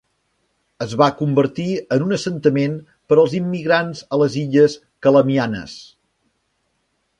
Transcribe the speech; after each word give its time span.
Es 0.85 0.93
va 1.01 1.09
convertir 1.19 1.65
en 1.97 2.05
un 2.05 2.15
assentament 2.17 2.79
per 3.11 3.17
als 3.25 3.37
immigrants 3.41 4.03
a 4.17 4.21
les 4.23 4.41
illes 4.45 4.81
Calamianes. 5.09 5.77